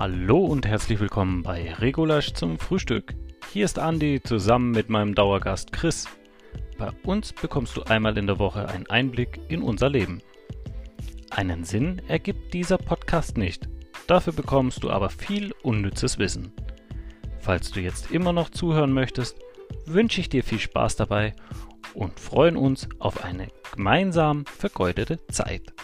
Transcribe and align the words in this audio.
Hallo 0.00 0.38
und 0.38 0.66
herzlich 0.66 0.98
willkommen 0.98 1.42
bei 1.42 1.74
Regulasch 1.74 2.32
zum 2.32 2.58
Frühstück. 2.58 3.14
Hier 3.52 3.66
ist 3.66 3.78
Andi 3.78 4.22
zusammen 4.22 4.70
mit 4.70 4.88
meinem 4.88 5.14
Dauergast 5.14 5.74
Chris. 5.74 6.08
Bei 6.78 6.88
uns 7.04 7.34
bekommst 7.34 7.76
du 7.76 7.82
einmal 7.82 8.16
in 8.16 8.26
der 8.26 8.38
Woche 8.38 8.66
einen 8.66 8.88
Einblick 8.88 9.38
in 9.48 9.60
unser 9.60 9.90
Leben. 9.90 10.22
Einen 11.28 11.64
Sinn 11.64 12.00
ergibt 12.08 12.54
dieser 12.54 12.78
Podcast 12.78 13.36
nicht. 13.36 13.68
Dafür 14.06 14.32
bekommst 14.32 14.82
du 14.84 14.90
aber 14.90 15.10
viel 15.10 15.52
unnützes 15.62 16.18
Wissen. 16.18 16.54
Falls 17.38 17.70
du 17.70 17.80
jetzt 17.80 18.10
immer 18.10 18.32
noch 18.32 18.48
zuhören 18.48 18.94
möchtest, 18.94 19.36
wünsche 19.84 20.22
ich 20.22 20.30
dir 20.30 20.42
viel 20.42 20.60
Spaß 20.60 20.96
dabei 20.96 21.34
und 21.92 22.18
freuen 22.18 22.56
uns 22.56 22.88
auf 23.00 23.22
eine 23.22 23.48
gemeinsam 23.74 24.46
vergeudete 24.46 25.18
Zeit. 25.26 25.74